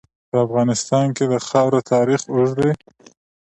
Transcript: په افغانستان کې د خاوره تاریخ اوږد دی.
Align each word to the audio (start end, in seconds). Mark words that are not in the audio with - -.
په 0.29 0.37
افغانستان 0.45 1.05
کې 1.15 1.25
د 1.31 1.33
خاوره 1.47 1.79
تاریخ 1.93 2.21
اوږد 2.33 2.55
دی. 2.63 2.71